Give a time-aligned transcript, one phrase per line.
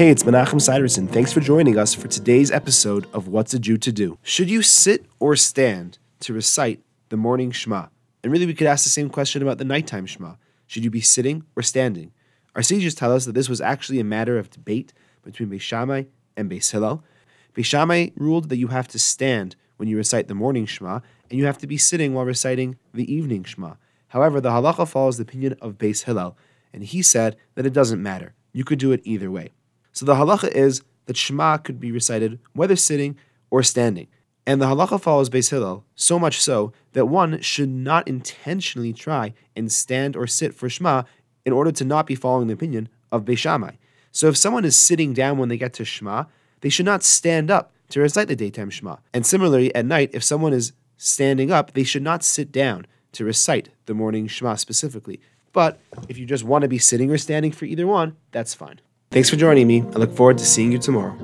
[0.00, 1.06] Hey, it's Menachem Siderson.
[1.06, 4.16] Thanks for joining us for today's episode of What's a Jew to Do.
[4.22, 6.80] Should you sit or stand to recite
[7.10, 7.88] the morning Shema?
[8.22, 10.36] And really, we could ask the same question about the nighttime Shema.
[10.66, 12.12] Should you be sitting or standing?
[12.56, 16.04] Our sages tell us that this was actually a matter of debate between Beis Shammai
[16.34, 17.04] and Beis Hillel.
[17.54, 21.38] Beis Shammai ruled that you have to stand when you recite the morning Shema, and
[21.38, 23.74] you have to be sitting while reciting the evening Shema.
[24.08, 26.38] However, the halacha follows the opinion of Beis Hillel,
[26.72, 28.32] and he said that it doesn't matter.
[28.54, 29.50] You could do it either way.
[30.00, 33.18] So the halacha is that Shema could be recited whether sitting
[33.50, 34.06] or standing.
[34.46, 39.34] And the halacha follows Beis Hillel, so much so that one should not intentionally try
[39.54, 41.02] and stand or sit for Shema
[41.44, 43.72] in order to not be following the opinion of Beis Shammai.
[44.10, 46.24] So if someone is sitting down when they get to Shema,
[46.62, 48.96] they should not stand up to recite the daytime Shema.
[49.12, 53.26] And similarly, at night, if someone is standing up, they should not sit down to
[53.26, 55.20] recite the morning Shema specifically.
[55.52, 58.80] But if you just want to be sitting or standing for either one, that's fine.
[59.12, 59.80] Thanks for joining me.
[59.80, 61.16] I look forward to seeing you tomorrow.